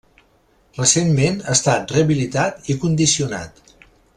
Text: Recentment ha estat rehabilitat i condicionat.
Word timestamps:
Recentment 0.77 1.37
ha 1.45 1.53
estat 1.57 1.93
rehabilitat 1.97 2.73
i 2.77 2.81
condicionat. 2.87 3.63